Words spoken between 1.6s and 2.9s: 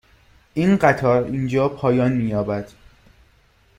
پایان می یابد.